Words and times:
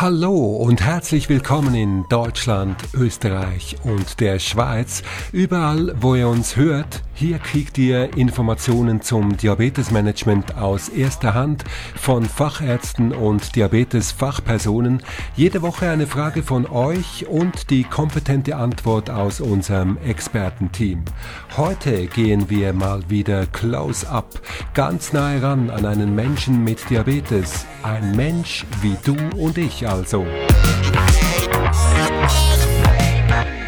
Hallo 0.00 0.36
und 0.36 0.80
herzlich 0.80 1.28
willkommen 1.28 1.74
in 1.74 2.04
Deutschland, 2.08 2.76
Österreich 2.94 3.78
und 3.82 4.20
der 4.20 4.38
Schweiz. 4.38 5.02
Überall, 5.32 5.92
wo 6.00 6.14
ihr 6.14 6.28
uns 6.28 6.54
hört, 6.54 7.02
hier 7.14 7.40
kriegt 7.40 7.76
ihr 7.78 8.16
Informationen 8.16 9.02
zum 9.02 9.36
Diabetesmanagement 9.36 10.56
aus 10.56 10.88
erster 10.88 11.34
Hand 11.34 11.64
von 11.96 12.24
Fachärzten 12.24 13.12
und 13.12 13.56
Diabetesfachpersonen. 13.56 15.02
Jede 15.34 15.62
Woche 15.62 15.90
eine 15.90 16.06
Frage 16.06 16.44
von 16.44 16.66
euch 16.66 17.26
und 17.26 17.70
die 17.70 17.82
kompetente 17.82 18.54
Antwort 18.54 19.10
aus 19.10 19.40
unserem 19.40 19.98
Expertenteam. 20.06 21.02
Heute 21.56 22.06
gehen 22.06 22.48
wir 22.48 22.72
mal 22.72 23.02
wieder 23.10 23.46
close 23.46 24.08
up, 24.08 24.40
ganz 24.74 25.12
nahe 25.12 25.42
ran 25.42 25.70
an 25.70 25.84
einen 25.86 26.14
Menschen 26.14 26.62
mit 26.62 26.88
Diabetes. 26.88 27.66
Ein 27.82 28.14
Mensch 28.14 28.64
wie 28.80 28.96
du 29.04 29.16
und 29.36 29.58
ich 29.58 29.87
also. 29.88 31.07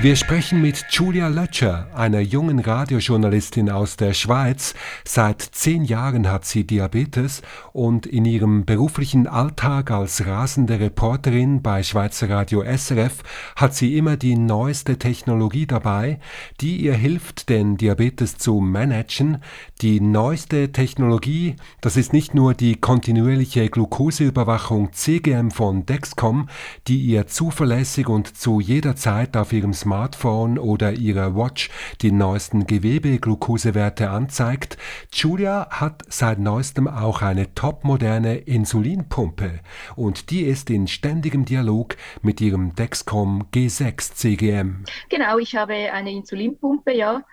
Wir 0.03 0.17
sprechen 0.17 0.63
mit 0.63 0.87
Julia 0.89 1.29
Lötscher, 1.29 1.89
einer 1.95 2.21
jungen 2.21 2.59
Radiojournalistin 2.59 3.69
aus 3.69 3.97
der 3.97 4.15
Schweiz. 4.15 4.75
Seit 5.05 5.43
zehn 5.43 5.85
Jahren 5.85 6.31
hat 6.31 6.47
sie 6.47 6.67
Diabetes 6.67 7.43
und 7.75 8.07
in 8.07 8.25
ihrem 8.25 8.65
beruflichen 8.65 9.27
Alltag 9.27 9.91
als 9.91 10.25
rasende 10.25 10.81
Reporterin 10.81 11.61
bei 11.61 11.83
Schweizer 11.83 12.31
Radio 12.31 12.63
SRF 12.65 13.19
hat 13.57 13.75
sie 13.75 13.99
immer 13.99 14.17
die 14.17 14.37
neueste 14.37 14.99
Technologie 14.99 15.67
dabei, 15.67 16.19
die 16.63 16.79
ihr 16.79 16.95
hilft, 16.95 17.51
den 17.51 17.77
Diabetes 17.77 18.39
zu 18.39 18.61
managen. 18.61 19.43
Die 19.83 20.01
neueste 20.01 20.73
Technologie, 20.73 21.57
das 21.83 21.99
ist 21.99 22.15
nicht 22.15 22.35
nur 22.35 22.55
die 22.55 22.77
kontinuierliche 22.77 23.69
Glukoseüberwachung 23.69 24.95
CGM 24.95 25.51
von 25.51 25.85
Dexcom, 25.85 26.49
die 26.89 27.03
ihr 27.03 27.27
zuverlässig 27.27 28.09
und 28.09 28.35
zu 28.35 28.61
jeder 28.61 28.97
Zeit 28.97 29.37
auf 29.37 29.53
ihrem 29.53 29.75
Smartphone 29.75 29.90
Smartphone 29.91 30.57
oder 30.57 30.93
ihrer 30.93 31.35
Watch 31.35 31.69
die 32.01 32.13
neuesten 32.13 32.65
Gewebe-Glukosewerte 32.65 34.09
anzeigt, 34.09 34.79
Julia 35.13 35.67
hat 35.69 36.05
seit 36.07 36.39
neuestem 36.39 36.87
auch 36.87 37.23
eine 37.23 37.57
topmoderne 37.57 38.37
Insulinpumpe 38.37 39.59
und 39.97 40.31
die 40.31 40.43
ist 40.43 40.71
in 40.71 40.87
ständigem 40.87 41.45
Dialog 41.45 41.97
mit 42.23 42.41
ihrem 42.41 42.73
Dexcom 42.77 43.49
G6 43.53 44.15
CGM. 44.15 44.85
Genau, 45.09 45.39
ich 45.39 45.57
habe 45.57 45.75
eine 45.75 46.13
Insulinpumpe, 46.13 46.93
ja. 46.95 47.25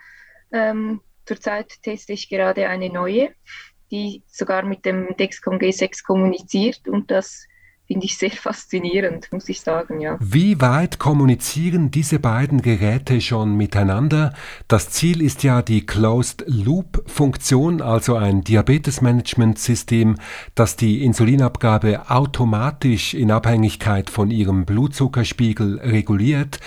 Ähm, 0.50 1.00
zurzeit 1.26 1.80
teste 1.84 2.12
ich 2.12 2.28
gerade 2.28 2.68
eine 2.68 2.90
neue, 2.90 3.28
die 3.92 4.24
sogar 4.26 4.64
mit 4.64 4.84
dem 4.84 5.16
Dexcom 5.16 5.58
G6 5.58 6.04
kommuniziert 6.04 6.88
und 6.88 7.12
das 7.12 7.46
finde 7.88 8.04
ich 8.04 8.16
sehr 8.18 8.30
faszinierend, 8.30 9.32
muss 9.32 9.48
ich 9.48 9.62
sagen, 9.62 10.00
ja. 10.00 10.18
Wie 10.20 10.60
weit 10.60 10.98
kommunizieren 10.98 11.90
diese 11.90 12.18
beiden 12.18 12.60
Geräte 12.60 13.22
schon 13.22 13.56
miteinander? 13.56 14.34
Das 14.68 14.90
Ziel 14.90 15.22
ist 15.22 15.42
ja 15.42 15.62
die 15.62 15.86
Closed-Loop-Funktion, 15.86 17.80
also 17.80 18.16
ein 18.16 18.44
Diabetes-Management-System, 18.44 20.16
das 20.54 20.76
die 20.76 21.02
Insulinabgabe 21.02 22.10
automatisch 22.10 23.14
in 23.14 23.30
Abhängigkeit 23.30 24.10
von 24.10 24.30
ihrem 24.30 24.66
Blutzuckerspiegel 24.66 25.78
reguliert. 25.78 26.60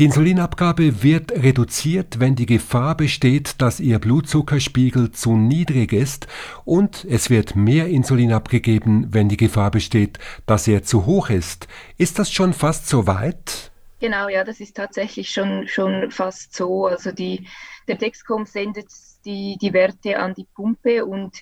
Die 0.00 0.06
Insulinabgabe 0.06 1.04
wird 1.04 1.30
reduziert, 1.30 2.18
wenn 2.18 2.34
die 2.34 2.46
Gefahr 2.46 2.96
besteht, 2.96 3.62
dass 3.62 3.78
Ihr 3.78 4.00
Blutzuckerspiegel 4.00 5.12
zu 5.12 5.36
niedrig 5.36 5.92
ist 5.92 6.26
und 6.64 7.04
es 7.04 7.30
wird 7.30 7.54
mehr 7.54 7.86
Insulin 7.86 8.32
abgegeben, 8.32 9.06
wenn 9.14 9.28
die 9.28 9.36
Gefahr 9.36 9.70
besteht, 9.70 10.18
dass 10.46 10.66
er 10.66 10.82
zu 10.82 11.06
hoch 11.06 11.30
ist. 11.30 11.68
Ist 11.96 12.18
das 12.18 12.32
schon 12.32 12.54
fast 12.54 12.88
so 12.88 13.06
weit? 13.06 13.70
Genau, 14.00 14.28
ja, 14.28 14.42
das 14.42 14.58
ist 14.58 14.74
tatsächlich 14.74 15.30
schon, 15.30 15.68
schon 15.68 16.10
fast 16.10 16.56
so. 16.56 16.86
Also 16.86 17.12
die, 17.12 17.46
der 17.86 17.94
Dexcom 17.94 18.46
sendet 18.46 18.88
die, 19.24 19.56
die 19.62 19.72
Werte 19.72 20.18
an 20.18 20.34
die 20.34 20.48
Pumpe 20.56 21.06
und 21.06 21.36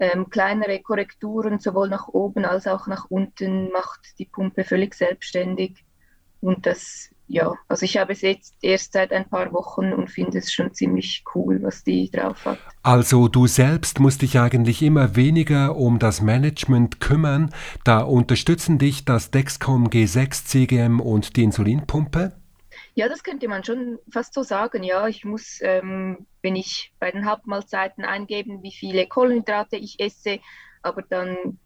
ähm, 0.00 0.28
kleinere 0.28 0.80
Korrekturen 0.80 1.60
sowohl 1.60 1.88
nach 1.88 2.08
oben 2.08 2.44
als 2.46 2.66
auch 2.66 2.88
nach 2.88 3.06
unten 3.10 3.70
macht 3.70 4.18
die 4.18 4.26
Pumpe 4.26 4.64
völlig 4.64 4.94
selbstständig. 4.94 5.84
Und 6.40 6.66
das 6.66 7.11
ja, 7.32 7.54
also 7.66 7.86
ich 7.86 7.96
habe 7.96 8.12
es 8.12 8.20
jetzt 8.20 8.54
erst 8.60 8.92
seit 8.92 9.10
ein 9.10 9.26
paar 9.26 9.54
Wochen 9.54 9.94
und 9.94 10.10
finde 10.10 10.36
es 10.36 10.52
schon 10.52 10.74
ziemlich 10.74 11.24
cool, 11.34 11.62
was 11.62 11.82
die 11.82 12.10
drauf 12.10 12.44
hat. 12.44 12.58
Also 12.82 13.26
du 13.26 13.46
selbst 13.46 14.00
musst 14.00 14.20
dich 14.20 14.38
eigentlich 14.38 14.82
immer 14.82 15.16
weniger 15.16 15.74
um 15.76 15.98
das 15.98 16.20
Management 16.20 17.00
kümmern. 17.00 17.48
Da 17.84 18.00
unterstützen 18.02 18.78
dich 18.78 19.06
das 19.06 19.30
Dexcom 19.30 19.88
G6 19.88 20.44
CGM 20.44 21.00
und 21.00 21.36
die 21.36 21.44
Insulinpumpe? 21.44 22.32
Ja, 22.94 23.08
das 23.08 23.24
könnte 23.24 23.48
man 23.48 23.64
schon 23.64 23.98
fast 24.10 24.34
so 24.34 24.42
sagen. 24.42 24.82
Ja, 24.82 25.08
ich 25.08 25.24
muss, 25.24 25.60
ähm, 25.62 26.26
wenn 26.42 26.54
ich 26.54 26.92
bei 26.98 27.10
den 27.10 27.24
Hauptmahlzeiten 27.24 28.04
eingeben, 28.04 28.62
wie 28.62 28.72
viele 28.72 29.06
Kohlenhydrate 29.06 29.76
ich 29.76 29.98
esse, 30.00 30.38
aber 30.82 31.00
dann 31.00 31.58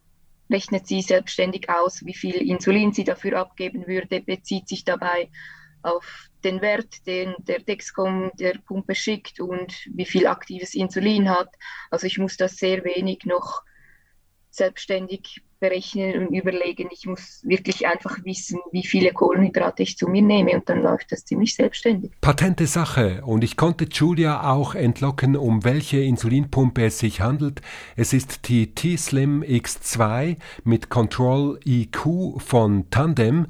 rechnet 0.51 0.87
sie 0.87 1.03
selbstständig 1.03 1.69
aus, 1.69 2.05
wie 2.05 2.15
viel 2.15 2.37
Insulin 2.37 2.93
sie 2.93 3.05
dafür 3.05 3.39
abgeben 3.39 3.87
würde, 3.87 4.21
bezieht 4.21 4.69
sich 4.69 4.85
dabei 4.85 5.31
auf 5.83 6.29
den 6.45 6.61
Wert, 6.61 7.07
den 7.07 7.35
der 7.39 7.61
Dexcom 7.61 8.31
der 8.39 8.59
Pumpe 8.59 8.95
schickt 8.95 9.41
und 9.41 9.73
wie 9.93 10.05
viel 10.05 10.27
aktives 10.27 10.75
Insulin 10.75 11.31
hat. 11.31 11.49
Also 11.91 12.07
ich 12.07 12.19
muss 12.19 12.37
das 12.37 12.57
sehr 12.57 12.85
wenig 12.85 13.25
noch 13.25 13.63
selbstständig 14.51 15.43
berechnen 15.61 16.29
und 16.29 16.35
überlegen. 16.35 16.89
Ich 16.93 17.07
muss 17.07 17.43
wirklich 17.45 17.87
einfach 17.87 18.25
wissen, 18.25 18.59
wie 18.73 18.85
viele 18.85 19.13
Kohlenhydrate 19.13 19.83
ich 19.83 19.97
zu 19.97 20.09
mir 20.09 20.23
nehme 20.23 20.53
und 20.53 20.69
dann 20.69 20.83
läuft 20.83 21.13
das 21.13 21.25
ziemlich 21.25 21.55
selbstständig. 21.55 22.13
Patente 22.21 22.67
Sache 22.67 23.23
und 23.25 23.45
ich 23.45 23.57
konnte 23.57 23.87
Julia 23.91 24.51
auch 24.53 24.75
entlocken, 24.75 25.37
um 25.37 25.65
welche 25.65 25.99
Insulinpumpe 25.99 26.87
es 26.87 26.99
sich 26.99 27.21
handelt. 27.21 27.61
Es 27.97 28.13
ist 28.13 28.49
die 28.49 28.75
T-Slim 28.75 29.43
X2 29.43 30.37
mit 30.65 30.89
Control 30.89 31.59
EQ 31.65 32.41
von 32.41 32.91
Tandem. 32.91 33.47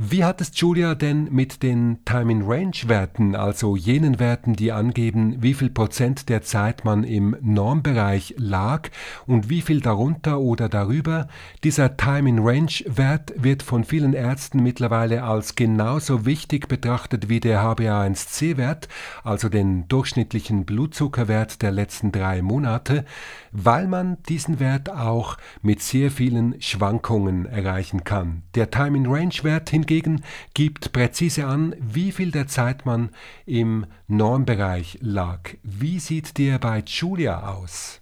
Wie 0.00 0.22
hat 0.22 0.40
es 0.40 0.52
Julia 0.54 0.94
denn 0.94 1.24
mit 1.32 1.64
den 1.64 2.04
Time-in-Range-Werten, 2.04 3.34
also 3.34 3.74
jenen 3.74 4.20
Werten, 4.20 4.54
die 4.54 4.70
angeben, 4.70 5.42
wie 5.42 5.54
viel 5.54 5.70
Prozent 5.70 6.28
der 6.28 6.42
Zeit 6.42 6.84
man 6.84 7.02
im 7.02 7.36
Normbereich 7.40 8.34
lag 8.38 8.90
und 9.26 9.50
wie 9.50 9.60
viel 9.60 9.80
darunter 9.80 10.38
oder 10.38 10.68
darüber? 10.68 11.26
Dieser 11.64 11.96
Time-in-Range-Wert 11.96 13.32
wird 13.36 13.62
von 13.62 13.84
vielen 13.84 14.12
Ärzten 14.12 14.62
mittlerweile 14.62 15.24
als 15.24 15.54
genauso 15.54 16.24
wichtig 16.24 16.68
betrachtet 16.68 17.28
wie 17.28 17.40
der 17.40 17.62
HbA1c-Wert, 17.62 18.88
also 19.24 19.48
den 19.48 19.88
durchschnittlichen 19.88 20.64
Blutzuckerwert 20.64 21.62
der 21.62 21.72
letzten 21.72 22.12
drei 22.12 22.42
Monate, 22.42 23.04
weil 23.50 23.86
man 23.88 24.22
diesen 24.28 24.60
Wert 24.60 24.90
auch 24.90 25.36
mit 25.62 25.82
sehr 25.82 26.10
vielen 26.10 26.60
Schwankungen 26.60 27.46
erreichen 27.46 28.04
kann. 28.04 28.42
Der 28.54 28.70
Time-in-Range-Wert 28.70 29.70
hingegen 29.70 30.22
gibt 30.54 30.92
präzise 30.92 31.46
an, 31.46 31.74
wie 31.80 32.12
viel 32.12 32.30
der 32.30 32.46
Zeit 32.46 32.86
man 32.86 33.10
im 33.46 33.86
Normbereich 34.06 34.98
lag. 35.00 35.40
Wie 35.62 35.98
sieht 35.98 36.38
der 36.38 36.58
bei 36.58 36.82
Julia 36.86 37.48
aus? 37.48 38.00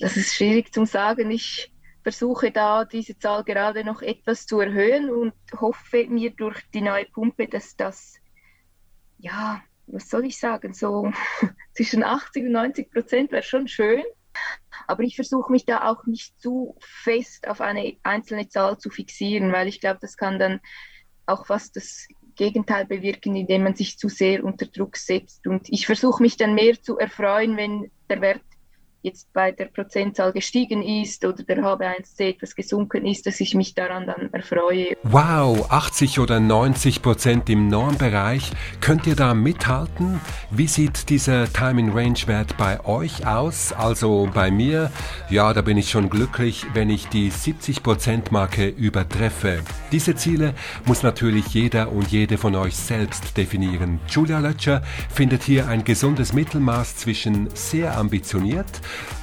Das 0.00 0.16
ist 0.16 0.34
schwierig 0.34 0.72
zu 0.72 0.84
sagen. 0.86 1.30
Ich 1.30 1.70
versuche 2.04 2.52
da 2.52 2.84
diese 2.84 3.18
Zahl 3.18 3.42
gerade 3.44 3.82
noch 3.82 4.02
etwas 4.02 4.46
zu 4.46 4.60
erhöhen 4.60 5.10
und 5.10 5.32
hoffe 5.58 6.06
mir 6.06 6.30
durch 6.30 6.60
die 6.72 6.82
neue 6.82 7.06
Pumpe, 7.06 7.48
dass 7.48 7.76
das, 7.76 8.16
ja, 9.18 9.62
was 9.86 10.10
soll 10.10 10.26
ich 10.26 10.38
sagen, 10.38 10.74
so 10.74 11.10
zwischen 11.74 12.04
80 12.04 12.44
und 12.44 12.52
90 12.52 12.92
Prozent 12.92 13.32
wäre 13.32 13.42
schon 13.42 13.66
schön. 13.66 14.04
Aber 14.86 15.02
ich 15.02 15.16
versuche 15.16 15.50
mich 15.50 15.64
da 15.64 15.90
auch 15.90 16.04
nicht 16.04 16.38
zu 16.38 16.76
fest 16.80 17.48
auf 17.48 17.60
eine 17.62 17.96
einzelne 18.02 18.48
Zahl 18.48 18.76
zu 18.78 18.90
fixieren, 18.90 19.52
weil 19.52 19.66
ich 19.66 19.80
glaube, 19.80 20.00
das 20.02 20.16
kann 20.16 20.38
dann 20.38 20.60
auch 21.24 21.46
fast 21.46 21.76
das 21.76 22.06
Gegenteil 22.34 22.84
bewirken, 22.84 23.34
indem 23.34 23.62
man 23.62 23.76
sich 23.76 23.96
zu 23.96 24.08
sehr 24.08 24.44
unter 24.44 24.66
Druck 24.66 24.98
setzt. 24.98 25.46
Und 25.46 25.68
ich 25.70 25.86
versuche 25.86 26.22
mich 26.22 26.36
dann 26.36 26.54
mehr 26.54 26.82
zu 26.82 26.98
erfreuen, 26.98 27.56
wenn 27.56 27.90
der 28.10 28.20
Wert 28.20 28.42
jetzt 29.04 29.32
bei 29.34 29.52
der 29.52 29.66
Prozentzahl 29.66 30.32
gestiegen 30.32 30.82
ist 30.82 31.24
oder 31.24 31.42
der 31.42 31.58
HB1C 31.58 32.30
etwas 32.30 32.56
gesunken 32.56 33.04
ist, 33.04 33.26
dass 33.26 33.38
ich 33.38 33.54
mich 33.54 33.74
daran 33.74 34.06
dann 34.06 34.32
erfreue. 34.32 34.96
Wow, 35.02 35.70
80 35.70 36.20
oder 36.20 36.40
90 36.40 37.02
Prozent 37.02 37.50
im 37.50 37.68
Normbereich. 37.68 38.50
Könnt 38.80 39.06
ihr 39.06 39.14
da 39.14 39.34
mithalten? 39.34 40.20
Wie 40.50 40.66
sieht 40.66 41.10
dieser 41.10 41.52
Time-in-Range-Wert 41.52 42.56
bei 42.56 42.82
euch 42.86 43.26
aus? 43.26 43.74
Also 43.74 44.30
bei 44.32 44.50
mir, 44.50 44.90
ja, 45.28 45.52
da 45.52 45.60
bin 45.60 45.76
ich 45.76 45.90
schon 45.90 46.08
glücklich, 46.08 46.64
wenn 46.72 46.88
ich 46.88 47.06
die 47.08 47.28
70 47.28 47.82
Prozent 47.82 48.32
Marke 48.32 48.68
übertreffe. 48.68 49.60
Diese 49.94 50.16
Ziele 50.16 50.54
muss 50.86 51.04
natürlich 51.04 51.46
jeder 51.54 51.92
und 51.92 52.08
jede 52.08 52.36
von 52.36 52.56
euch 52.56 52.74
selbst 52.74 53.36
definieren. 53.36 54.00
Julia 54.08 54.40
Lötscher 54.40 54.82
findet 55.08 55.44
hier 55.44 55.68
ein 55.68 55.84
gesundes 55.84 56.32
Mittelmaß 56.32 56.96
zwischen 56.96 57.48
sehr 57.54 57.96
ambitioniert 57.96 58.80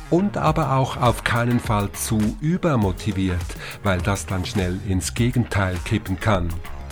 und 0.09 0.37
aber 0.37 0.77
auch 0.77 0.95
auf 0.95 1.25
keinen 1.25 1.59
Fall 1.59 1.91
zu 1.91 2.37
übermotiviert, 2.39 3.43
weil 3.83 3.99
das 3.99 4.25
dann 4.27 4.45
schnell 4.45 4.79
ins 4.87 5.13
Gegenteil 5.13 5.75
kippen 5.83 6.17
kann. 6.21 6.47